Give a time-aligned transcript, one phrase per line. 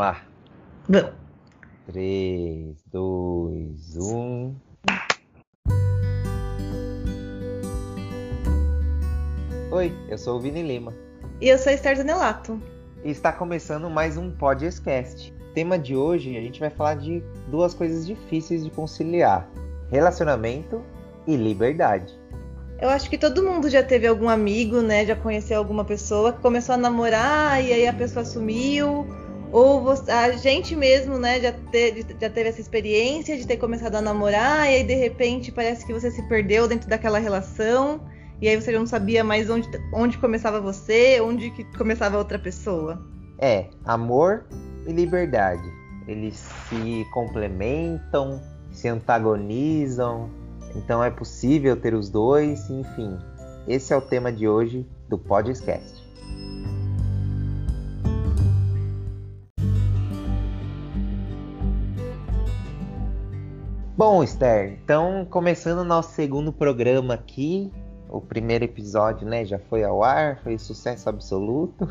[0.00, 0.22] lá.
[0.88, 1.12] Vamos.
[1.86, 4.56] 3, 2, 1.
[9.72, 10.94] Oi, eu sou o Vini Lima.
[11.40, 12.60] E eu sou a Esther Zanelato.
[13.04, 15.32] E está começando mais um podcast.
[15.50, 19.48] O tema de hoje a gente vai falar de duas coisas difíceis de conciliar:
[19.90, 20.82] relacionamento
[21.26, 22.18] e liberdade.
[22.80, 25.04] Eu acho que todo mundo já teve algum amigo, né?
[25.04, 29.06] Já conheceu alguma pessoa que começou a namorar e aí a pessoa sumiu.
[29.52, 33.96] Ou você, a gente mesmo, né, já, te, já teve essa experiência de ter começado
[33.96, 38.00] a namorar e aí de repente parece que você se perdeu dentro daquela relação
[38.40, 42.98] e aí você não sabia mais onde, onde começava você, onde que começava outra pessoa.
[43.38, 44.44] É, amor
[44.86, 45.62] e liberdade.
[46.06, 46.36] Eles
[46.68, 48.40] se complementam,
[48.72, 50.30] se antagonizam,
[50.74, 53.18] então é possível ter os dois, enfim.
[53.68, 55.99] Esse é o tema de hoje do podcast.
[64.00, 67.70] Bom, Esther, então começando o nosso segundo programa aqui,
[68.08, 71.86] o primeiro episódio, né, já foi ao ar, foi sucesso absoluto.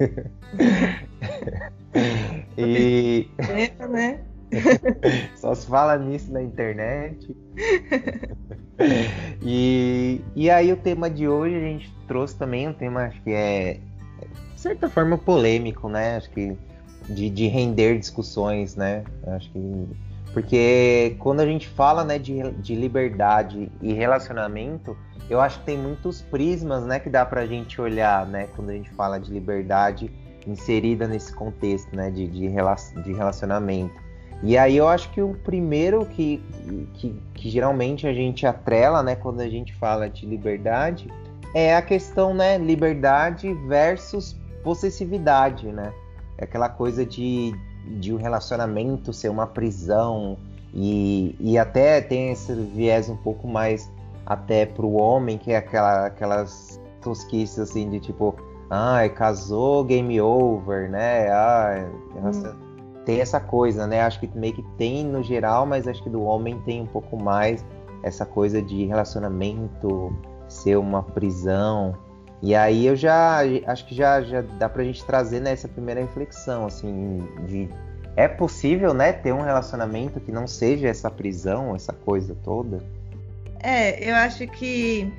[2.58, 4.24] e é, né?
[5.36, 7.32] Só se fala nisso na internet.
[9.40, 13.30] e, e aí o tema de hoje a gente trouxe também um tema acho que
[13.30, 13.78] é
[14.54, 16.16] de certa forma polêmico, né?
[16.16, 16.56] Acho que
[17.08, 19.04] de, de render discussões, né?
[19.28, 19.86] Acho que
[20.32, 24.96] porque quando a gente fala né, de, de liberdade e relacionamento,
[25.28, 28.70] eu acho que tem muitos prismas né, que dá para a gente olhar né, quando
[28.70, 30.10] a gente fala de liberdade
[30.46, 34.02] inserida nesse contexto né, de, de, de relacionamento.
[34.42, 36.42] E aí eu acho que o primeiro que,
[36.94, 41.06] que, que, geralmente a gente atrela né, quando a gente fala de liberdade
[41.54, 45.92] é a questão né, liberdade versus possessividade, né?
[46.38, 47.54] É aquela coisa de
[47.86, 50.36] de um relacionamento ser uma prisão
[50.74, 53.90] e, e até tem esse viés um pouco mais
[54.24, 58.34] até para o homem que é aquela, aquelas tosquices assim de tipo
[58.70, 61.30] ai casou game over né?
[61.30, 62.56] Ai, hum.
[63.04, 64.00] tem essa coisa né?
[64.00, 67.22] Acho que meio que tem no geral mas acho que do homem tem um pouco
[67.22, 67.64] mais
[68.02, 70.12] essa coisa de relacionamento
[70.48, 71.94] ser uma prisão
[72.42, 76.66] e aí eu já acho que já, já dá pra gente trazer nessa primeira reflexão,
[76.66, 77.68] assim, de
[78.16, 82.82] é possível, né, ter um relacionamento que não seja essa prisão, essa coisa toda?
[83.62, 85.10] É, eu acho que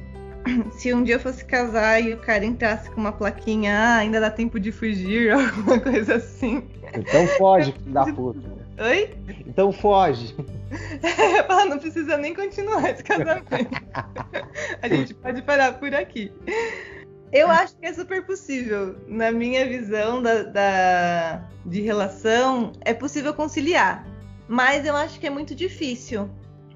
[0.74, 4.20] se um dia eu fosse casar e o cara entrasse com uma plaquinha, ah, ainda
[4.20, 6.64] dá tempo de fugir, alguma coisa assim.
[6.94, 8.52] Então foge, da puta.
[8.80, 9.16] Oi?
[9.48, 10.36] Então foge.
[11.04, 13.46] É, não precisa nem continuar esse casamento.
[14.82, 16.32] A gente pode parar por aqui.
[17.34, 18.96] Eu acho que é super possível.
[19.08, 24.06] Na minha visão da, da, de relação, é possível conciliar.
[24.48, 26.30] Mas eu acho que é muito difícil.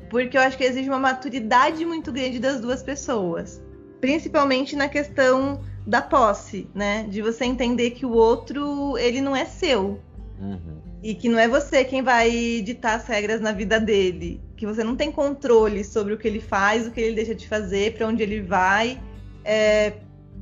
[0.09, 3.61] Porque eu acho que exige uma maturidade muito grande das duas pessoas.
[4.01, 7.05] Principalmente na questão da posse, né?
[7.07, 10.01] De você entender que o outro, ele não é seu.
[10.39, 10.81] Uhum.
[11.03, 12.31] E que não é você quem vai
[12.65, 14.41] ditar as regras na vida dele.
[14.55, 17.47] Que você não tem controle sobre o que ele faz, o que ele deixa de
[17.47, 18.99] fazer, para onde ele vai.
[19.45, 19.93] É,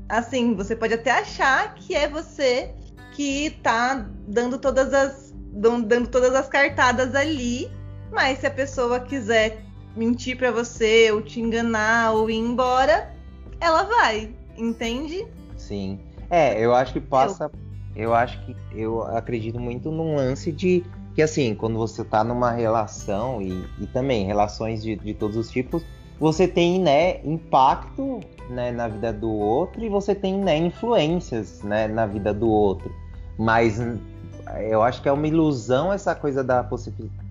[0.10, 2.72] assim, você pode até achar que é você
[3.14, 7.72] que tá dando todas as dando todas as cartadas ali,
[8.12, 9.64] mas se a pessoa quiser
[9.96, 13.14] mentir para você ou te enganar ou ir embora,
[13.62, 15.26] ela vai, entende?
[15.56, 15.98] Sim.
[16.30, 17.50] É, eu acho que passa
[17.96, 20.84] eu, eu acho que eu acredito muito num lance de
[21.14, 25.50] que assim, quando você tá numa relação e, e também relações de, de todos os
[25.50, 25.82] tipos,
[26.20, 31.88] você tem né, impacto né, na vida do outro e você tem né, influências né,
[31.88, 32.94] na vida do outro.
[33.38, 33.80] Mas
[34.70, 36.64] eu acho que é uma ilusão essa coisa da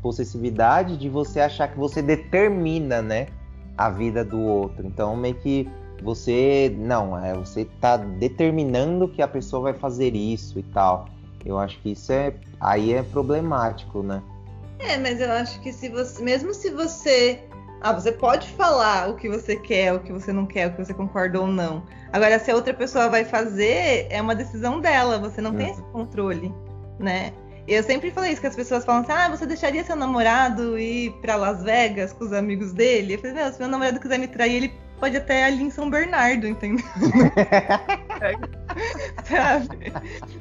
[0.03, 3.28] possessividade de você achar que você determina né,
[3.77, 4.87] a vida do outro.
[4.87, 5.69] Então, meio que
[6.03, 6.75] você.
[6.77, 11.09] Não, é, você está determinando que a pessoa vai fazer isso e tal.
[11.44, 12.35] Eu acho que isso é.
[12.61, 14.23] Aí é problemático, né?
[14.79, 16.23] É, mas eu acho que se você.
[16.23, 17.44] Mesmo se você
[17.85, 20.83] ah, você pode falar o que você quer, o que você não quer, o que
[20.83, 21.83] você concorda ou não.
[22.15, 25.59] Agora, se a outra pessoa vai fazer, é uma decisão dela, você não uhum.
[25.59, 26.51] tem esse controle,
[26.99, 27.35] né?
[27.69, 31.13] Eu sempre falei isso, que as pessoas falam assim, ah, você deixaria seu namorado ir
[31.21, 33.15] para Las Vegas com os amigos dele?
[33.15, 35.91] Eu falei, meu, se meu namorado quiser me trair, ele pode até ali em São
[35.91, 36.83] Bernardo, entendeu?
[39.25, 39.93] Sabe?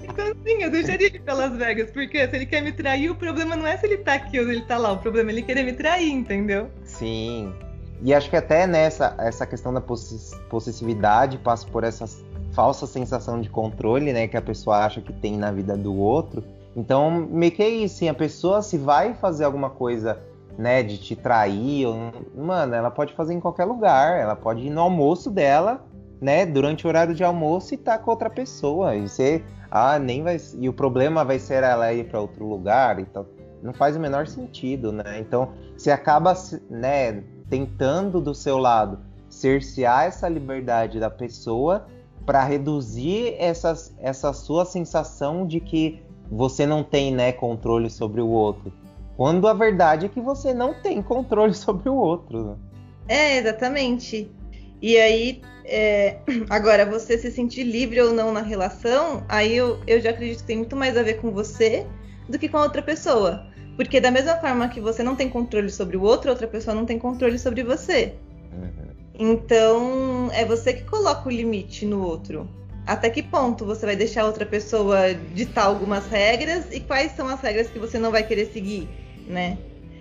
[0.01, 3.15] Então, sim, eu deixaria ele para Las Vegas, porque se ele quer me trair, o
[3.15, 5.33] problema não é se ele tá aqui ou se ele tá lá, o problema é
[5.33, 6.69] ele querer me trair, entendeu?
[6.83, 7.53] Sim.
[8.01, 12.05] E acho que até nessa essa questão da possessividade passa por essa
[12.51, 16.43] falsa sensação de controle, né, que a pessoa acha que tem na vida do outro.
[16.75, 20.19] Então, meio que é isso, assim, a pessoa se vai fazer alguma coisa,
[20.57, 24.69] né, de te trair, ou, mano, ela pode fazer em qualquer lugar, ela pode ir
[24.69, 25.83] no almoço dela,
[26.23, 30.23] né, durante o horário de almoço e tá com outra pessoa, e você, ah, nem
[30.23, 33.25] vai, e o problema vai ser ela ir para outro lugar, então
[33.61, 35.19] não faz o menor sentido, né?
[35.19, 36.33] Então, você acaba,
[36.69, 38.99] né, tentando do seu lado
[39.29, 41.87] cercear essa liberdade da pessoa
[42.25, 48.29] para reduzir essas, essa sua sensação de que você não tem né, controle sobre o
[48.29, 48.71] outro.
[49.17, 52.43] Quando a verdade é que você não tem controle sobre o outro.
[52.45, 52.55] Né?
[53.09, 54.31] É, exatamente.
[54.83, 56.17] E aí, é...
[56.51, 60.47] agora, você se sentir livre ou não na relação, aí eu, eu já acredito que
[60.47, 61.87] tem muito mais a ver com você
[62.27, 63.47] do que com a outra pessoa.
[63.77, 66.85] Porque da mesma forma que você não tem controle sobre o outro, outra pessoa não
[66.85, 68.13] tem controle sobre você.
[68.51, 68.93] Uhum.
[69.17, 72.45] Então, é você que coloca o limite no outro.
[72.85, 77.39] Até que ponto você vai deixar outra pessoa ditar algumas regras e quais são as
[77.39, 78.89] regras que você não vai querer seguir,
[79.27, 79.57] né?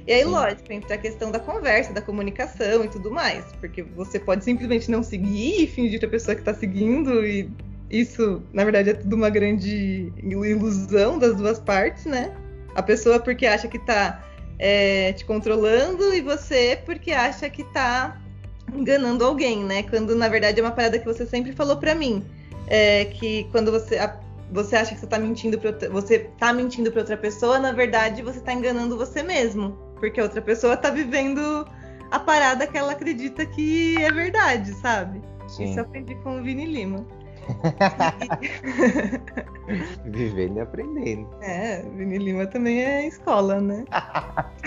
[0.07, 0.31] E aí, Sim.
[0.31, 3.45] lógico, entra a questão da conversa, da comunicação e tudo mais.
[3.61, 7.49] Porque você pode simplesmente não seguir e fingir que a pessoa que está seguindo, e
[7.91, 12.35] isso, na verdade, é tudo uma grande ilusão das duas partes, né?
[12.75, 14.25] A pessoa porque acha que está
[14.59, 18.21] é, te controlando e você porque acha que está
[18.75, 19.83] enganando alguém, né?
[19.83, 22.25] Quando na verdade é uma parada que você sempre falou para mim,
[22.67, 24.19] é que quando você a,
[24.51, 28.23] você acha que você tá mentindo para você tá mentindo para outra pessoa, na verdade
[28.23, 31.65] você tá enganando você mesmo, porque a outra pessoa tá vivendo
[32.11, 35.23] a parada que ela acredita que é verdade, sabe?
[35.47, 35.67] Sim.
[35.67, 37.07] Isso eu aprendi com o Vini Lima.
[40.05, 41.29] Vivendo e aprendendo.
[41.41, 43.85] É, Vini Lima também é escola, né?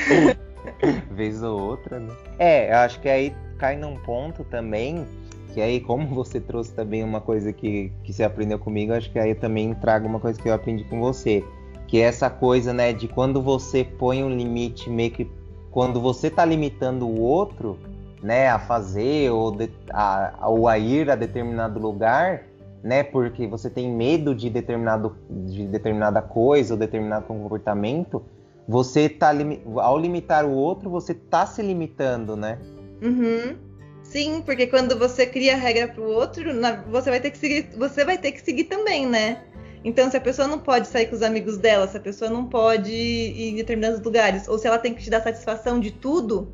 [1.11, 2.15] Vez ou outra, né?
[2.39, 5.05] É, eu acho que aí cai num ponto também
[5.53, 9.19] que aí, como você trouxe também uma coisa que, que você aprendeu comigo, acho que
[9.19, 11.43] aí eu também trago uma coisa que eu aprendi com você.
[11.87, 15.29] Que é essa coisa, né, de quando você põe um limite, meio que
[15.71, 17.77] quando você tá limitando o outro,
[18.23, 22.43] né, a fazer ou, de, a, ou a ir a determinado lugar,
[22.83, 28.23] né, porque você tem medo de, determinado, de determinada coisa ou determinado comportamento,
[28.67, 29.31] você tá,
[29.77, 32.57] ao limitar o outro, você tá se limitando, né?
[33.01, 33.55] Uhum.
[34.01, 36.43] Sim, porque quando você cria regra para o outro,
[36.89, 39.43] você vai ter que seguir, você vai ter que seguir também, né?
[39.85, 42.47] Então, se a pessoa não pode sair com os amigos dela, se a pessoa não
[42.47, 46.51] pode ir em determinados lugares, ou se ela tem que te dar satisfação de tudo,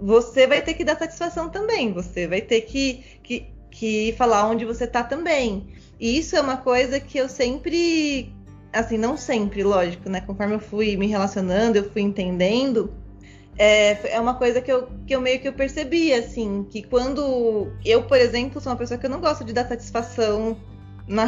[0.00, 1.92] você vai ter que dar satisfação também.
[1.92, 5.68] Você vai ter que, que, que falar onde você tá também.
[6.00, 8.34] E isso é uma coisa que eu sempre,
[8.72, 10.20] assim, não sempre, lógico, né?
[10.20, 12.92] Conforme eu fui me relacionando, eu fui entendendo
[13.56, 17.68] é, é uma coisa que eu, que eu meio que eu percebi, assim, que quando
[17.84, 20.56] eu, por exemplo, sou uma pessoa que eu não gosto de dar satisfação
[21.06, 21.26] na,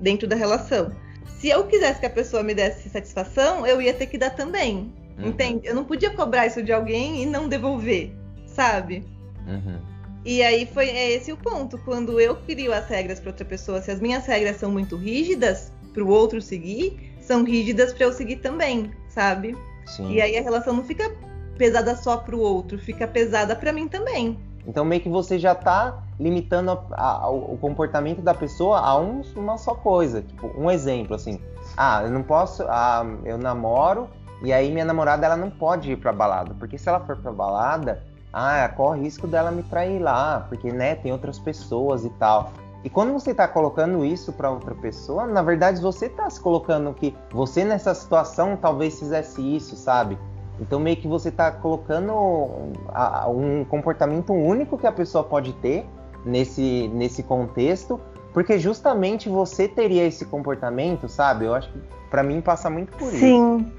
[0.00, 0.92] dentro da relação.
[1.38, 4.92] Se eu quisesse que a pessoa me desse satisfação, eu ia ter que dar também.
[5.18, 5.28] Uhum.
[5.28, 5.66] Entende?
[5.66, 8.12] Eu não podia cobrar isso de alguém e não devolver,
[8.46, 9.04] sabe?
[9.46, 9.78] Uhum.
[10.24, 11.78] E aí foi é esse o ponto.
[11.78, 15.72] Quando eu crio as regras para outra pessoa, se as minhas regras são muito rígidas
[15.92, 19.56] para o outro seguir, são rígidas para eu seguir também, sabe?
[19.86, 20.12] Sim.
[20.12, 21.12] E aí a relação não fica
[21.58, 24.38] pesada só para o outro, fica pesada para mim também.
[24.66, 29.22] Então meio que você já está limitando a, a, o comportamento da pessoa a um,
[29.34, 30.22] uma só coisa.
[30.22, 31.40] Tipo, um exemplo assim,
[31.76, 34.08] ah, eu não posso, ah, eu namoro
[34.42, 37.32] e aí minha namorada ela não pode ir para balada, porque se ela for para
[37.32, 38.02] balada,
[38.32, 42.52] ah, corre risco dela me trair lá, porque né, tem outras pessoas e tal.
[42.84, 46.92] E quando você está colocando isso para outra pessoa, na verdade você está se colocando
[46.94, 50.18] que você nessa situação talvez fizesse isso, sabe?
[50.60, 52.12] Então meio que você está colocando
[53.28, 55.86] um comportamento único que a pessoa pode ter
[56.24, 58.00] nesse, nesse contexto,
[58.32, 61.44] porque justamente você teria esse comportamento, sabe?
[61.44, 61.78] Eu acho que
[62.10, 63.16] para mim passa muito por Sim.
[63.16, 63.20] isso.
[63.20, 63.72] Sim.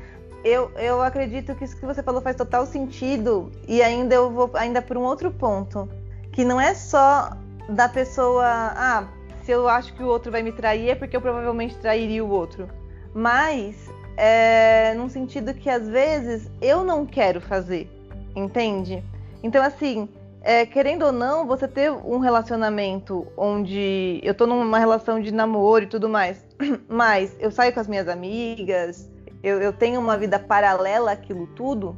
[0.43, 4.51] Eu, eu acredito que isso que você falou faz total sentido e ainda eu vou
[4.55, 5.87] ainda por um outro ponto,
[6.33, 7.37] que não é só
[7.69, 9.07] da pessoa, ah,
[9.43, 12.29] se eu acho que o outro vai me trair é porque eu provavelmente trairia o
[12.29, 12.67] outro.
[13.13, 17.89] Mas é, num sentido que às vezes eu não quero fazer,
[18.35, 19.01] entende?
[19.41, 20.09] Então, assim,
[20.43, 25.85] é, querendo ou não, você ter um relacionamento onde eu tô numa relação de namoro
[25.85, 26.45] e tudo mais,
[26.87, 29.09] mas eu saio com as minhas amigas,
[29.41, 31.97] eu, eu tenho uma vida paralela àquilo tudo,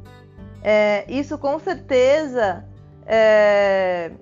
[0.62, 2.64] é, isso com certeza
[3.04, 4.12] é,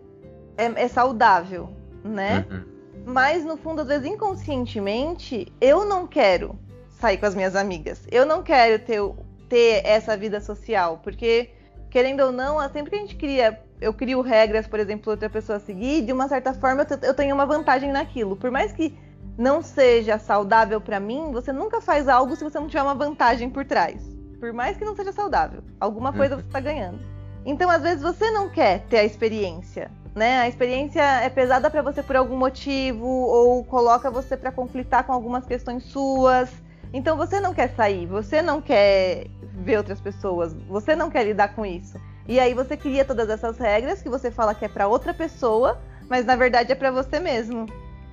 [0.56, 1.70] é, é saudável,
[2.02, 2.46] né?
[2.50, 2.64] Uhum.
[3.06, 6.58] Mas no fundo, às vezes inconscientemente, eu não quero
[6.98, 8.06] sair com as minhas amigas.
[8.10, 9.00] Eu não quero ter,
[9.48, 11.50] ter essa vida social, porque,
[11.94, 15.60] querendo ou não, sempre que a gente cria, eu crio regras, por exemplo, outra pessoa
[15.60, 18.34] seguir, de uma certa forma eu tenho uma vantagem naquilo.
[18.34, 18.98] Por mais que
[19.38, 23.48] não seja saudável para mim, você nunca faz algo se você não tiver uma vantagem
[23.48, 24.02] por trás.
[24.40, 26.98] Por mais que não seja saudável, alguma coisa você está ganhando.
[27.46, 30.40] Então, às vezes você não quer ter a experiência, né?
[30.40, 35.12] A experiência é pesada para você por algum motivo ou coloca você para conflitar com
[35.12, 36.50] algumas questões suas.
[36.94, 41.48] Então você não quer sair, você não quer ver outras pessoas, você não quer lidar
[41.48, 42.00] com isso.
[42.28, 45.76] E aí você cria todas essas regras que você fala que é para outra pessoa,
[46.08, 47.66] mas na verdade é para você mesmo,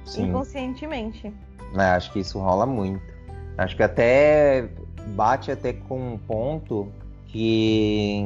[0.04, 0.24] Sim.
[0.24, 1.32] inconscientemente.
[1.78, 3.04] É, acho que isso rola muito.
[3.56, 4.68] Acho que até
[5.10, 6.92] bate até com um ponto
[7.28, 8.26] que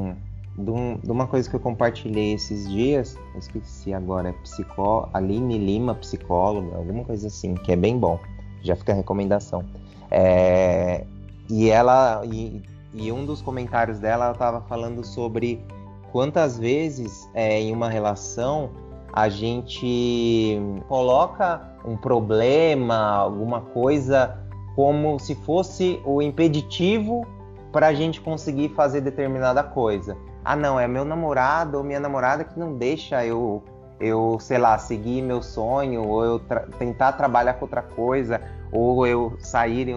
[0.57, 5.95] de, uma coisa que eu compartilhei esses dias, eu esqueci agora, é psicó, Aline Lima,
[5.95, 8.17] psicóloga, alguma coisa assim, que é bem bom.
[8.63, 9.65] Já fica a recomendação.
[10.11, 11.05] É,
[11.49, 12.61] e ela e,
[12.93, 15.63] e, um dos comentários dela ela estava falando sobre
[16.11, 18.69] quantas vezes é, em uma relação
[19.11, 20.59] a gente
[20.89, 24.37] coloca um problema, alguma coisa
[24.75, 27.25] como se fosse o impeditivo
[27.71, 30.17] para a gente conseguir fazer determinada coisa.
[30.43, 33.63] Ah, não, é meu namorado ou minha namorada que não deixa eu,
[33.99, 39.05] eu sei lá, seguir meu sonho, ou eu tra tentar trabalhar com outra coisa, ou
[39.07, 39.87] eu sair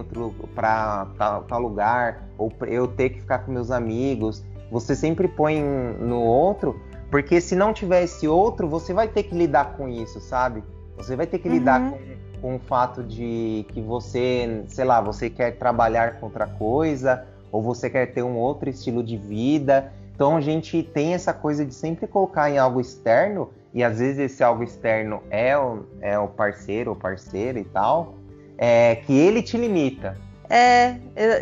[0.55, 4.43] para tal, tal lugar, ou eu ter que ficar com meus amigos.
[4.71, 6.79] Você sempre põe no outro,
[7.09, 10.63] porque se não tiver esse outro, você vai ter que lidar com isso, sabe?
[10.95, 11.55] Você vai ter que uhum.
[11.55, 11.97] lidar com,
[12.41, 17.61] com o fato de que você, sei lá, você quer trabalhar com outra coisa, ou
[17.61, 19.91] você quer ter um outro estilo de vida.
[20.13, 24.19] Então a gente tem essa coisa de sempre colocar em algo externo, e às vezes
[24.19, 28.15] esse algo externo é o, é o parceiro ou parceira e tal,
[28.57, 30.17] é, que ele te limita.
[30.49, 30.97] É,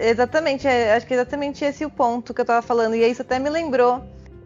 [0.10, 0.68] exatamente.
[0.68, 2.96] É, acho que é exatamente esse o ponto que eu estava falando.
[2.96, 4.04] E isso até me lembrou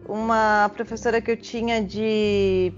[0.08, 2.72] uma professora que eu tinha de,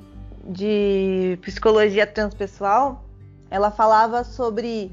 [0.46, 3.04] de psicologia transpessoal.
[3.52, 4.92] Ela falava sobre.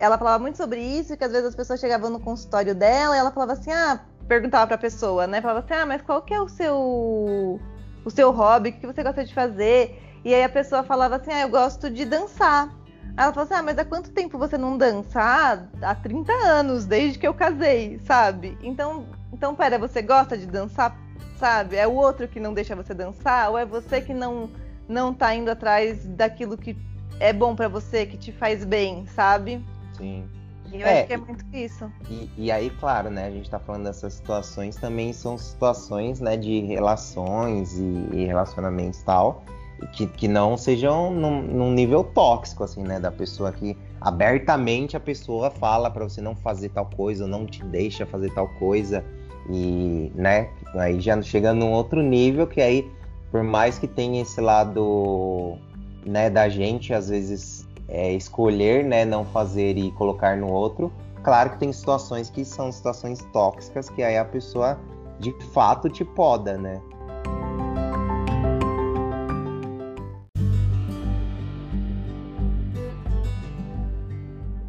[0.00, 3.18] Ela falava muito sobre isso, que às vezes as pessoas chegavam no consultório dela e
[3.20, 5.40] ela falava assim: ah, perguntava pra pessoa, né?
[5.40, 7.60] Falava assim: ah, mas qual que é o seu,
[8.04, 8.70] o seu hobby?
[8.70, 10.00] O que você gosta de fazer?
[10.24, 12.72] E aí a pessoa falava assim: ah, eu gosto de dançar.
[13.16, 15.20] Ela falou assim: ah, mas há quanto tempo você não dança?
[15.20, 18.56] Ah, há 30 anos, desde que eu casei, sabe?
[18.62, 20.96] Então, então pera, você gosta de dançar,
[21.38, 21.76] sabe?
[21.76, 23.50] É o outro que não deixa você dançar?
[23.50, 24.50] Ou é você que não,
[24.88, 26.76] não tá indo atrás daquilo que
[27.20, 29.64] é bom para você, que te faz bem, sabe?
[29.96, 30.28] Sim.
[30.72, 31.92] E eu é, acho que é muito isso.
[32.10, 36.36] E, e, aí, claro, né, a gente tá falando dessas situações, também são situações, né,
[36.36, 39.44] de relações e, e relacionamentos e tal
[39.86, 43.00] que, que não sejam num, num, nível tóxico, assim, né?
[43.00, 47.64] Da pessoa que abertamente a pessoa fala para você não fazer tal coisa, não te
[47.64, 49.04] deixa fazer tal coisa.
[49.50, 50.48] E, né?
[50.74, 52.88] Aí já chega num outro nível que aí,
[53.30, 55.58] por mais que tenha esse lado,
[56.04, 60.90] né, da gente, às vezes, é, escolher, né, não fazer e colocar no outro.
[61.22, 64.78] Claro que tem situações que são situações tóxicas que aí a pessoa
[65.20, 66.80] de fato te poda, né?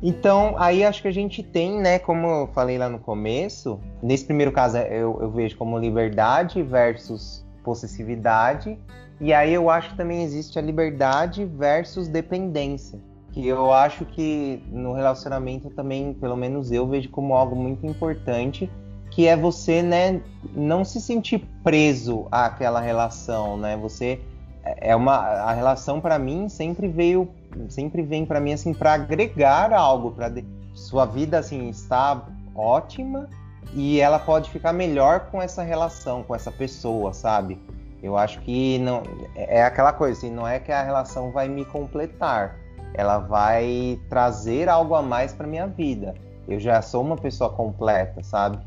[0.06, 4.25] Então, aí acho que a gente tem, né, como eu falei lá no começo, nesse
[4.25, 8.77] primeiro caso eu, eu vejo como liberdade versus possessividade,
[9.22, 13.00] e aí eu acho que também existe a liberdade versus dependência,
[13.34, 18.70] que eu acho que no relacionamento também, pelo menos eu vejo como algo muito importante,
[19.10, 20.22] que é você, né,
[20.56, 23.75] não se sentir preso àquela relação, né?
[23.78, 24.20] Você
[24.63, 27.28] é, é uma a relação para mim sempre veio
[27.70, 30.32] sempre vem para mim assim para agregar algo para
[30.74, 32.25] sua vida assim está
[32.56, 33.30] ótima
[33.74, 37.60] e ela pode ficar melhor com essa relação com essa pessoa sabe
[38.02, 39.04] eu acho que não
[39.36, 42.62] é aquela coisa assim não é que a relação vai me completar
[42.94, 46.14] ela vai trazer algo a mais para minha vida
[46.48, 48.60] eu já sou uma pessoa completa sabe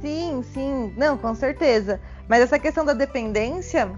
[0.00, 3.90] sim sim não com certeza mas essa questão da dependência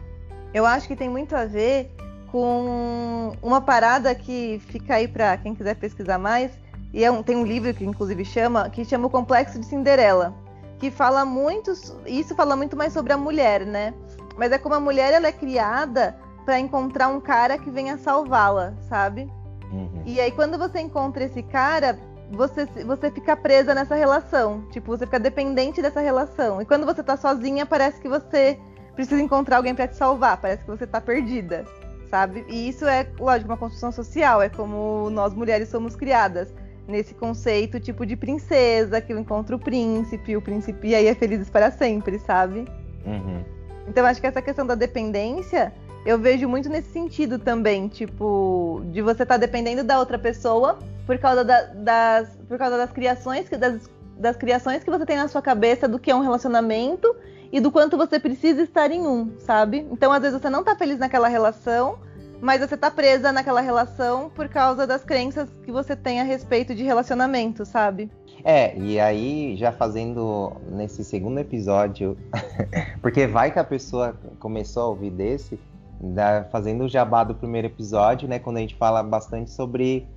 [0.53, 1.93] eu acho que tem muito a ver
[2.31, 6.53] com uma parada que fica aí para quem quiser pesquisar mais.
[6.93, 10.35] E é um, tem um livro que inclusive chama, que chama o Complexo de Cinderela,
[10.79, 11.73] que fala muito,
[12.07, 13.95] isso fala muito mais sobre a mulher, né?
[14.37, 18.75] Mas é como a mulher ela é criada para encontrar um cara que venha salvá-la,
[18.89, 19.31] sabe?
[19.73, 20.03] Uhum.
[20.05, 21.99] E aí quando você encontra esse cara,
[22.31, 24.63] você, você fica presa nessa relação.
[24.71, 26.61] Tipo, você fica dependente dessa relação.
[26.61, 28.59] E quando você tá sozinha, parece que você
[28.95, 30.37] precisa encontrar alguém para te salvar.
[30.41, 31.65] Parece que você tá perdida,
[32.09, 32.45] sabe?
[32.49, 34.41] E isso é, lógico, uma construção social.
[34.41, 36.53] É como nós mulheres somos criadas
[36.87, 41.15] nesse conceito tipo de princesa, que eu encontro o príncipe, o príncipe e aí é
[41.15, 42.67] feliz para sempre, sabe?
[43.07, 43.45] Uhum.
[43.87, 45.73] Então acho que essa questão da dependência
[46.05, 50.79] eu vejo muito nesse sentido também, tipo, de você estar tá dependendo da outra pessoa
[51.07, 55.17] por causa da, das, por causa das criações que das, das criações que você tem
[55.17, 57.15] na sua cabeça do que é um relacionamento
[57.53, 59.87] e do quanto você precisa estar em um, sabe?
[59.91, 61.99] Então, às vezes você não tá feliz naquela relação,
[62.41, 66.75] mas você tá presa naquela relação por causa das crenças que você tem a respeito
[66.75, 68.11] de relacionamento, sabe?
[68.43, 72.17] É, e aí já fazendo nesse segundo episódio,
[73.03, 75.59] porque vai que a pessoa começou a ouvir desse,
[76.01, 80.09] da, fazendo o jabá do primeiro episódio, né, quando a gente fala bastante sobre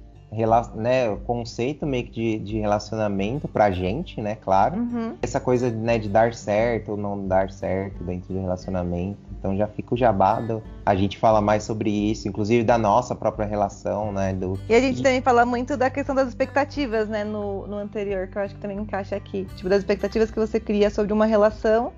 [0.75, 4.78] né, o conceito meio que de, de relacionamento pra gente, né, claro.
[4.78, 5.16] Uhum.
[5.22, 9.20] Essa coisa né, de dar certo ou não dar certo dentro do relacionamento.
[9.38, 10.63] Então já fica o jabado.
[10.86, 14.34] A gente fala mais sobre isso, inclusive da nossa própria relação, né?
[14.34, 14.58] Do...
[14.68, 18.38] E a gente também fala muito da questão das expectativas, né, no, no anterior, que
[18.38, 19.46] eu acho que também encaixa aqui.
[19.56, 21.92] Tipo, das expectativas que você cria sobre uma relação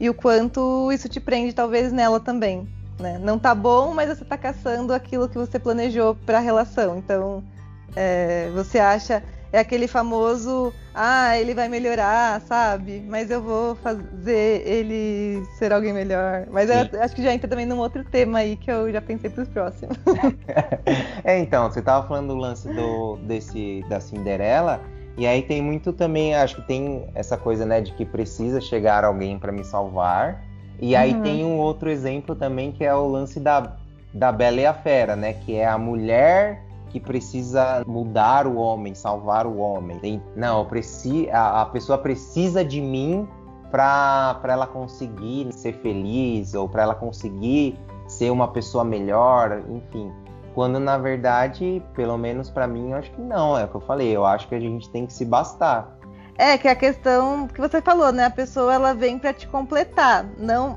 [0.00, 2.66] e o quanto isso te prende, talvez, nela também.
[3.02, 3.18] Né?
[3.18, 6.96] Não tá bom, mas você tá caçando aquilo que você planejou para a relação.
[6.96, 7.42] Então,
[7.96, 13.04] é, você acha é aquele famoso, ah, ele vai melhorar, sabe?
[13.06, 16.46] Mas eu vou fazer ele ser alguém melhor.
[16.50, 19.28] Mas eu acho que já entra também num outro tema aí que eu já pensei
[19.28, 19.98] para os próximos.
[21.22, 24.80] é, então, você tava falando do lance do, desse, da Cinderela,
[25.18, 29.04] e aí tem muito também, acho que tem essa coisa, né, de que precisa chegar
[29.04, 30.42] alguém para me salvar.
[30.82, 31.22] E aí uhum.
[31.22, 33.76] tem um outro exemplo também que é o lance da,
[34.12, 35.32] da Bela e a Fera, né?
[35.32, 36.60] Que é a mulher
[36.90, 40.00] que precisa mudar o homem, salvar o homem.
[40.00, 43.28] Tem, não, preci, a, a pessoa precisa de mim
[43.70, 50.10] para ela conseguir ser feliz ou para ela conseguir ser uma pessoa melhor, enfim.
[50.52, 53.80] Quando na verdade, pelo menos para mim, eu acho que não, é o que eu
[53.80, 55.96] falei, eu acho que a gente tem que se bastar.
[56.36, 58.24] É, que é a questão que você falou, né?
[58.24, 60.74] A pessoa ela vem para te completar, não,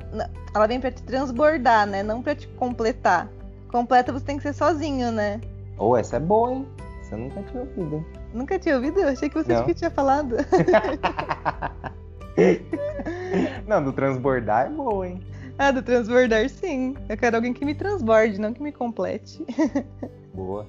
[0.54, 2.02] ela vem para te transbordar, né?
[2.02, 3.28] Não para te completar.
[3.68, 5.40] Completa você tem que ser sozinho, né?
[5.78, 6.66] Ou oh, essa é boa, hein?
[7.02, 8.06] Você nunca tinha ouvido.
[8.32, 9.00] Nunca tinha ouvido?
[9.00, 10.36] Eu achei que você que tinha falado.
[13.66, 15.20] não, do transbordar é boa, hein?
[15.58, 16.94] Ah, do transbordar sim.
[17.08, 19.42] Eu quero alguém que me transborde, não que me complete.
[20.34, 20.66] boa.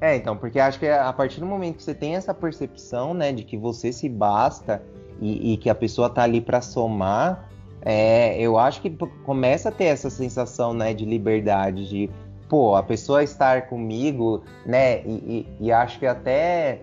[0.00, 3.32] É, então, porque acho que a partir do momento que você tem essa percepção, né,
[3.32, 4.82] de que você se basta
[5.20, 7.50] e, e que a pessoa tá ali para somar,
[7.82, 8.90] é, eu acho que
[9.24, 12.10] começa a ter essa sensação, né, de liberdade, de
[12.48, 15.02] pô, a pessoa estar comigo, né?
[15.02, 16.80] E, e, e acho que até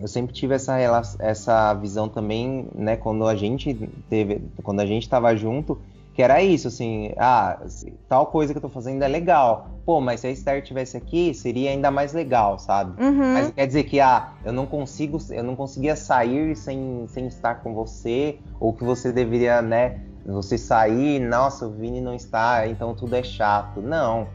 [0.00, 0.78] eu sempre tive essa,
[1.18, 2.96] essa visão também, né?
[2.96, 3.74] Quando a gente
[4.08, 5.76] teve, quando a gente estava junto,
[6.18, 7.60] que era isso, assim, ah,
[8.08, 9.70] tal coisa que eu tô fazendo é legal.
[9.86, 13.00] Pô, mas se a Esther tivesse aqui, seria ainda mais legal, sabe?
[13.00, 13.34] Uhum.
[13.34, 17.62] Mas quer dizer que, ah, eu não consigo, eu não conseguia sair sem, sem estar
[17.62, 22.96] com você, ou que você deveria, né, você sair, nossa, o Vini não está, então
[22.96, 23.80] tudo é chato.
[23.80, 24.26] Não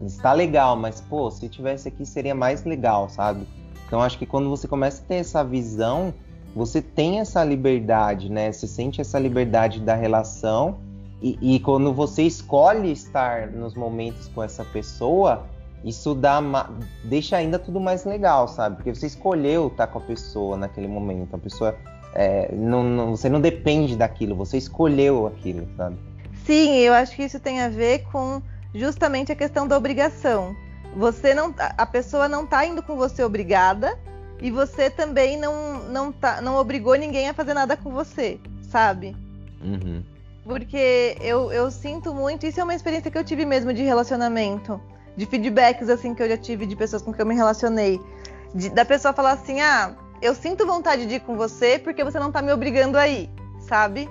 [0.00, 3.48] está legal, mas pô, se tivesse aqui seria mais legal, sabe?
[3.88, 6.14] Então acho que quando você começa a ter essa visão,
[6.54, 8.52] você tem essa liberdade, né?
[8.52, 10.91] Você sente essa liberdade da relação
[11.22, 15.46] e, e quando você escolhe estar nos momentos com essa pessoa,
[15.84, 16.42] isso dá
[17.04, 18.76] deixa ainda tudo mais legal, sabe?
[18.76, 21.36] Porque você escolheu estar com a pessoa naquele momento.
[21.36, 21.76] A pessoa
[22.14, 25.96] é, não, não, você não depende daquilo, você escolheu aquilo, sabe?
[26.44, 28.42] Sim, eu acho que isso tem a ver com
[28.74, 30.56] justamente a questão da obrigação.
[30.96, 33.96] Você não, a pessoa não está indo com você obrigada
[34.40, 39.16] e você também não não tá, não obrigou ninguém a fazer nada com você, sabe?
[39.62, 40.02] Uhum.
[40.44, 44.80] Porque eu, eu sinto muito, isso é uma experiência que eu tive mesmo de relacionamento,
[45.16, 48.00] de feedbacks assim que eu já tive de pessoas com quem eu me relacionei,
[48.54, 52.18] de, da pessoa falar assim, ah, eu sinto vontade de ir com você porque você
[52.18, 54.08] não tá me obrigando a ir, sabe?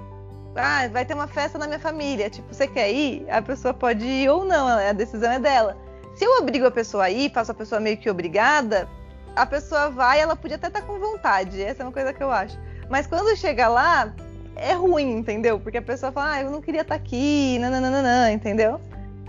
[0.56, 3.30] ah, vai ter uma festa na minha família, tipo, você quer ir?
[3.30, 5.78] A pessoa pode ir ou não, a decisão é dela.
[6.16, 8.88] Se eu obrigo a pessoa a ir, faço a pessoa meio que obrigada,
[9.36, 12.32] a pessoa vai, ela podia até estar com vontade, essa é uma coisa que eu
[12.32, 12.60] acho.
[12.90, 14.14] Mas quando chega lá,
[14.62, 15.60] é ruim, entendeu?
[15.60, 18.80] Porque a pessoa fala, ah, eu não queria estar aqui, nananana, entendeu?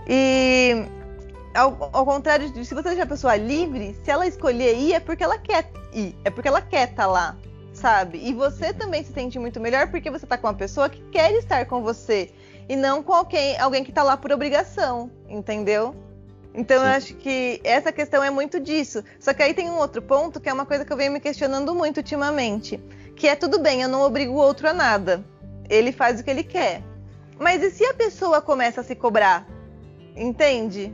[0.07, 0.85] E
[1.53, 4.99] ao, ao, contrário de se você deixar a pessoa livre, se ela escolher ir, é
[4.99, 7.35] porque ela quer ir, é porque ela quer estar lá
[7.73, 8.19] sabe?
[8.23, 11.33] E você também se sente muito melhor porque você tá com uma pessoa que quer
[11.33, 12.29] estar com você
[12.69, 15.95] e não com alguém, alguém que tá lá por obrigação, entendeu?
[16.53, 16.83] Então Sim.
[16.83, 19.03] eu acho que essa questão é muito disso.
[19.19, 21.19] Só que aí tem um outro ponto que é uma coisa que eu venho me
[21.19, 22.79] questionando muito ultimamente,
[23.15, 25.23] que é tudo bem, eu não obrigo o outro a nada.
[25.69, 26.83] Ele faz o que ele quer.
[27.39, 29.47] Mas e se a pessoa começa a se cobrar?
[30.15, 30.93] Entende?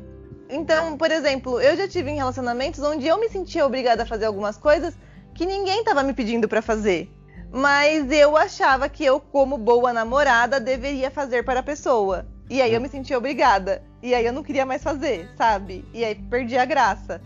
[0.49, 4.25] Então, por exemplo, eu já tive em relacionamentos onde eu me sentia obrigada a fazer
[4.25, 4.95] algumas coisas
[5.35, 7.09] que ninguém estava me pedindo para fazer.
[7.51, 12.27] Mas eu achava que eu, como boa namorada, deveria fazer para a pessoa.
[12.49, 13.83] E aí eu me sentia obrigada.
[14.01, 15.85] E aí eu não queria mais fazer, sabe?
[15.93, 17.21] E aí perdi a graça.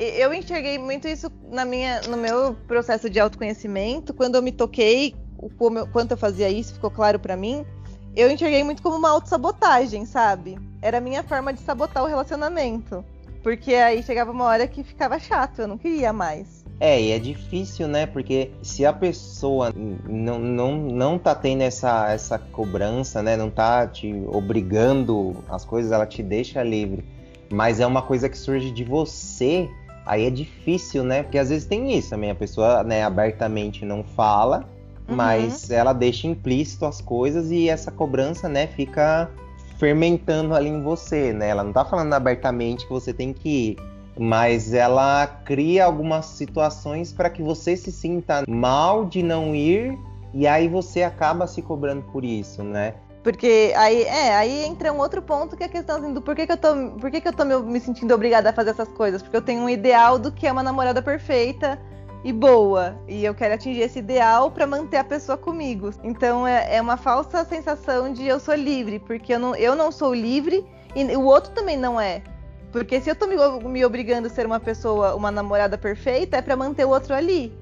[0.00, 5.16] Eu enxerguei muito isso na minha, no meu processo de autoconhecimento, quando eu me toquei,
[5.36, 5.50] o
[5.86, 7.66] quanto eu fazia isso, ficou claro para mim.
[8.14, 10.56] Eu enxerguei muito como uma autossabotagem, sabe?
[10.80, 13.04] Era a minha forma de sabotar o relacionamento.
[13.42, 16.64] Porque aí chegava uma hora que ficava chato, eu não queria mais.
[16.78, 18.06] É, e é difícil, né?
[18.06, 19.72] Porque se a pessoa
[20.08, 23.36] não, não, não tá tendo essa, essa cobrança, né?
[23.36, 27.04] Não tá te obrigando as coisas, ela te deixa livre.
[27.50, 29.68] Mas é uma coisa que surge de você,
[30.08, 31.22] aí é difícil, né?
[31.22, 34.68] Porque às vezes tem isso também, a pessoa né, abertamente não fala,
[35.08, 35.14] uhum.
[35.14, 39.30] mas ela deixa implícito as coisas e essa cobrança, né, fica
[39.78, 41.50] fermentando ali em você, né?
[41.50, 43.76] Ela não tá falando abertamente que você tem que ir
[44.20, 49.96] mas ela cria algumas situações para que você se sinta mal de não ir
[50.34, 52.94] e aí você acaba se cobrando por isso, né?
[53.22, 56.36] Porque aí, é, aí entra um outro ponto que é a questão assim, do por
[56.36, 59.22] que, eu tô, por que, eu tô me, me sentindo obrigada a fazer essas coisas?
[59.22, 61.78] Porque eu tenho um ideal do que é uma namorada perfeita
[62.24, 62.96] e boa.
[63.08, 65.90] E eu quero atingir esse ideal para manter a pessoa comigo.
[66.02, 69.90] Então é, é, uma falsa sensação de eu sou livre, porque eu não, eu não
[69.90, 72.22] sou livre e o outro também não é.
[72.70, 73.36] Porque se eu tô me,
[73.68, 77.52] me obrigando a ser uma pessoa, uma namorada perfeita, é para manter o outro ali.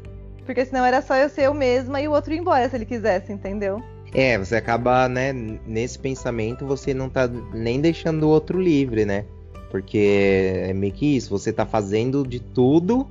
[0.45, 2.85] Porque senão era só eu ser eu mesma e o outro ir embora se ele
[2.85, 3.83] quisesse, entendeu?
[4.19, 5.31] É, você acaba, né,
[5.67, 9.27] nesse pensamento, você não tá nem deixando o outro livre, né?
[9.71, 13.07] Porque é meio que isso, você tá fazendo de tudo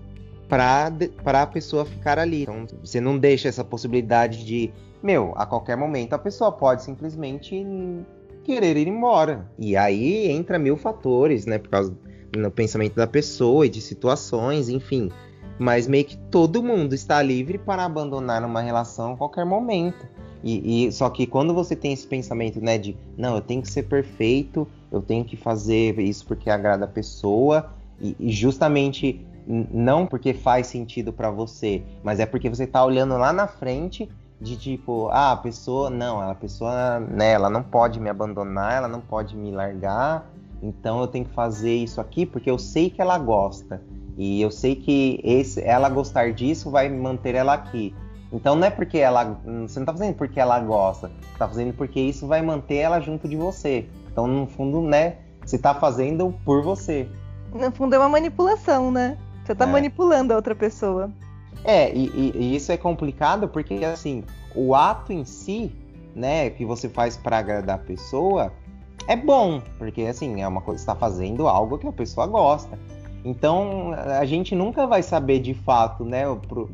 [0.50, 0.92] pra,
[1.24, 2.42] a pessoa ficar ali.
[2.42, 7.64] Então, você não deixa essa possibilidade de, meu, a qualquer momento a pessoa pode simplesmente
[8.44, 9.48] querer ir embora.
[9.60, 11.60] E aí entra mil fatores, né?
[11.60, 11.96] Por causa
[12.32, 15.12] do pensamento da pessoa e de situações, enfim.
[15.60, 20.16] Mas meio que todo mundo está livre para abandonar uma relação a qualquer momento.
[20.46, 23.68] E, e, só que quando você tem esse pensamento, né, de não, eu tenho que
[23.68, 30.06] ser perfeito, eu tenho que fazer isso porque agrada a pessoa, e, e justamente não
[30.06, 34.08] porque faz sentido para você, mas é porque você está olhando lá na frente
[34.40, 38.88] de tipo, ah, a pessoa, não, a pessoa, né, ela não pode me abandonar, ela
[38.88, 40.30] não pode me largar,
[40.62, 43.82] então eu tenho que fazer isso aqui porque eu sei que ela gosta.
[44.18, 47.94] E eu sei que esse, ela gostar disso vai manter ela aqui.
[48.32, 49.40] Então não é porque ela.
[49.68, 51.08] Você não tá fazendo porque ela gosta.
[51.08, 53.88] Você tá fazendo porque isso vai manter ela junto de você.
[54.12, 55.18] Então, no fundo, né?
[55.46, 57.08] Você tá fazendo por você.
[57.54, 59.18] No fundo é uma manipulação, né?
[59.44, 59.68] Você tá é.
[59.68, 61.12] manipulando a outra pessoa.
[61.64, 64.24] É, e, e, e, isso é complicado porque, assim,
[64.56, 65.72] o ato em si,
[66.16, 68.52] né, que você faz para agradar a pessoa,
[69.08, 72.78] é bom, porque, assim, é uma coisa, está fazendo algo que a pessoa gosta.
[73.26, 76.70] Então, a gente nunca vai saber de fato, né, pro,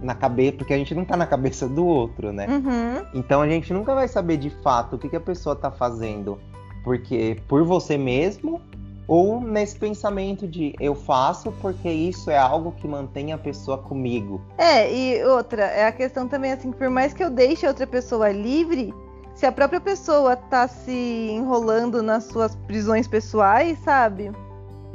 [0.00, 2.46] na cabeça, porque a gente não tá na cabeça do outro, né?
[2.48, 3.04] Uhum.
[3.12, 6.38] Então, a gente nunca vai saber de fato o que, que a pessoa tá fazendo
[6.86, 8.62] porque por você mesmo
[9.08, 14.40] ou nesse pensamento de eu faço porque isso é algo que mantém a pessoa comigo.
[14.56, 17.88] É, e outra, é a questão também assim, por mais que eu deixe a outra
[17.88, 18.94] pessoa livre,
[19.34, 24.30] se a própria pessoa tá se enrolando nas suas prisões pessoais, sabe?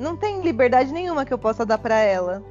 [0.02, 2.44] Não tem liberdade nenhuma que eu possa dar para ela.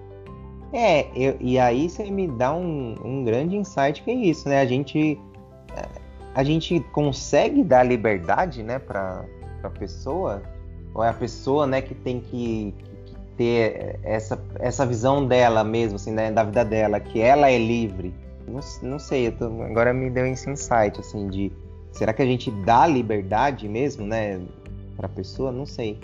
[0.73, 4.61] É, eu, e aí você me dá um, um grande insight que é isso, né?
[4.61, 5.19] A gente
[6.35, 9.25] a gente consegue dar liberdade, né, para
[9.63, 10.43] a pessoa
[10.95, 12.75] ou é a pessoa, né, que tem que,
[13.07, 17.59] que, ter essa, essa visão dela mesmo, assim, né, da vida dela, que ela é
[17.59, 18.13] livre.
[18.47, 21.53] Não, não sei, tô, agora me deu esse insight, assim, de
[21.93, 24.41] será que a gente dá liberdade mesmo, né,
[24.97, 25.53] para a pessoa?
[25.53, 25.99] Não sei.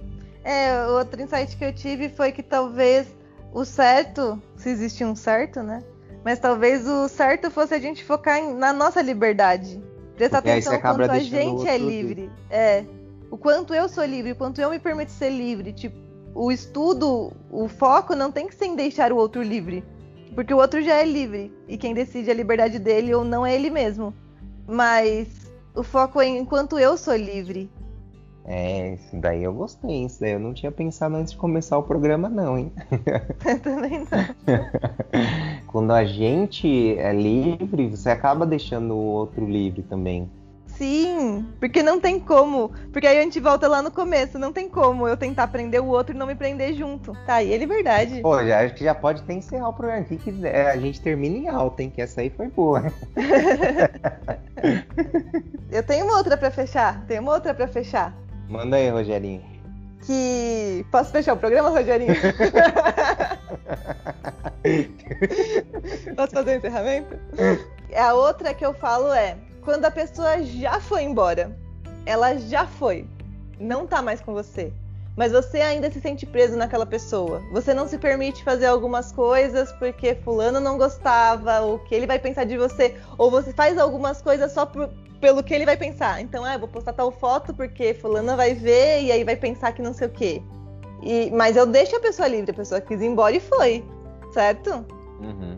[0.47, 3.09] É, outro insight que eu tive foi que talvez
[3.53, 5.83] o certo, se existe um certo, né?
[6.25, 9.83] Mas talvez o certo fosse a gente focar em, na nossa liberdade.
[10.15, 12.31] Prestar atenção quanto a gente é livre.
[12.49, 12.85] É
[13.29, 15.73] o quanto eu sou livre, o quanto eu me permito ser livre.
[15.73, 15.97] Tipo,
[16.33, 19.85] o estudo, o foco não tem que ser em deixar o outro livre.
[20.33, 21.53] Porque o outro já é livre.
[21.67, 24.15] E quem decide a liberdade dele ou não é ele mesmo.
[24.65, 25.29] Mas
[25.75, 27.69] o foco é enquanto eu sou livre.
[28.49, 30.05] É, isso daí eu gostei.
[30.05, 32.73] Isso daí eu não tinha pensado antes de começar o programa, não, hein?
[33.45, 34.07] Eu também não.
[35.67, 40.31] Quando a gente é livre, você acaba deixando o outro livre também.
[40.69, 42.71] Sim, porque não tem como.
[42.93, 44.39] Porque aí a gente volta lá no começo.
[44.39, 47.15] Não tem como eu tentar prender o outro e não me prender junto.
[47.27, 48.21] Tá, e ele é verdade.
[48.21, 51.01] Pô, já, acho que já pode ter encerrar o programa aqui, que é, a gente
[51.01, 51.91] termina em alta, hein?
[51.93, 52.93] Que essa aí foi boa.
[55.73, 57.03] eu tenho uma outra para fechar.
[57.07, 58.15] Tenho uma outra para fechar.
[58.49, 59.43] Manda aí, Rogerinho.
[60.05, 60.87] Que.
[60.91, 62.15] Posso fechar o programa, Rogerinho?
[66.17, 67.17] Posso fazer o encerramento?
[67.97, 71.57] A outra que eu falo é quando a pessoa já foi embora.
[72.05, 73.09] Ela já foi.
[73.59, 74.73] não tá mais com você.
[75.17, 77.43] Mas você ainda se sente preso naquela pessoa.
[77.51, 82.19] Você não se permite fazer algumas coisas porque fulano não gostava, ou que ele vai
[82.19, 86.21] pensar de você, ou você faz algumas coisas só por, pelo que ele vai pensar.
[86.21, 89.73] Então, ah, eu vou postar tal foto porque fulana vai ver e aí vai pensar
[89.73, 90.43] que não sei o quê.
[91.03, 93.83] E, mas eu deixo a pessoa livre, a pessoa quis ir embora e foi,
[94.33, 94.85] certo?
[95.21, 95.57] Uhum.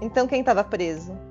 [0.00, 1.25] Então quem estava preso?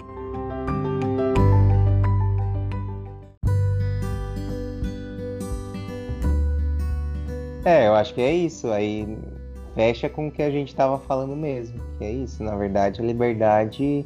[7.66, 8.72] É, eu acho que é isso.
[8.72, 9.18] Aí
[9.74, 11.80] fecha com o que a gente estava falando mesmo.
[11.98, 12.44] Que é isso.
[12.44, 14.06] Na verdade, a liberdade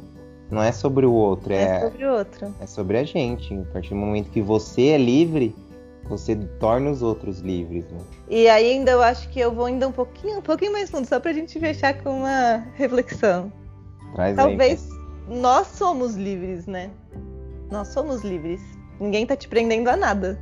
[0.50, 2.54] não é sobre o outro, é, é sobre o outro.
[2.60, 3.54] É sobre a gente.
[3.54, 5.54] A partir do momento que você é livre,
[6.08, 7.98] você torna os outros livres, né?
[8.28, 11.20] E ainda eu acho que eu vou ainda um pouquinho, um pouquinho mais fundo, só
[11.20, 13.52] pra gente fechar com uma reflexão.
[14.14, 16.90] Traz Talvez aí, nós somos livres, né?
[17.70, 18.60] Nós somos livres.
[18.98, 20.38] Ninguém tá te prendendo a nada.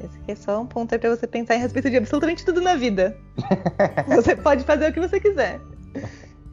[0.00, 2.74] Esse aqui é só um ponto pra você pensar em respeito de absolutamente tudo na
[2.74, 3.16] vida.
[4.08, 5.60] você pode fazer o que você quiser.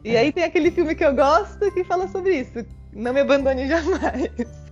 [0.04, 2.64] E aí tem aquele filme que eu gosto que fala sobre isso.
[2.92, 4.30] Não me abandone jamais.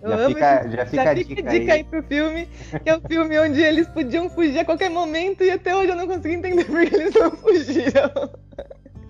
[0.00, 1.70] Eu já, fica, já fica já a dica, dica aí.
[1.70, 2.48] aí pro filme,
[2.82, 5.90] que é o um filme onde eles podiam fugir a qualquer momento e até hoje
[5.90, 8.10] eu não consegui entender por que eles não fugiram.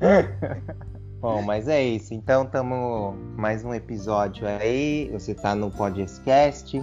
[1.21, 2.14] Bom, mas é isso.
[2.14, 5.09] Então, estamos mais um episódio aí.
[5.12, 6.81] Você está no Podcast,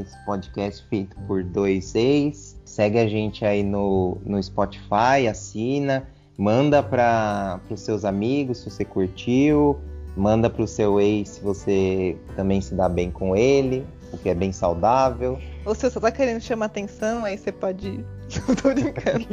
[0.00, 2.60] esse podcast feito por dois ex.
[2.64, 8.84] Segue a gente aí no, no Spotify, assina, manda para os seus amigos se você
[8.84, 9.78] curtiu.
[10.16, 14.34] Manda pro seu ex se você também se dá bem com ele, o que é
[14.34, 15.40] bem saudável.
[15.64, 18.04] Ou se você tá querendo chamar atenção, aí você pode.
[18.62, 19.26] Tô brincando.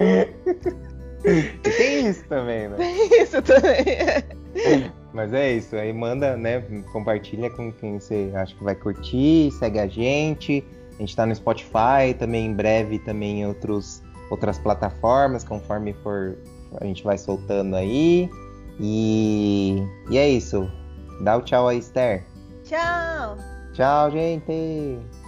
[1.62, 2.76] tem isso também, né?
[2.76, 4.90] Tem isso também.
[5.12, 6.60] Mas é isso, aí manda, né?
[6.92, 10.64] Compartilha com quem você acha que vai curtir, segue a gente.
[10.96, 16.36] A gente tá no Spotify, também em breve também em outros, outras plataformas, conforme for
[16.80, 18.30] a gente vai soltando aí.
[18.78, 20.70] E, e é isso.
[21.22, 22.24] Dá o tchau aí, Esther.
[22.64, 23.36] Tchau.
[23.72, 25.19] Tchau, gente.